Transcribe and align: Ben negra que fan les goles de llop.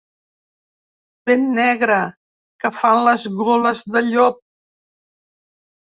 Ben 1.27 1.43
negra 1.59 1.99
que 2.63 2.73
fan 2.79 3.05
les 3.11 3.27
goles 3.43 3.85
de 3.97 4.07
llop. 4.11 4.45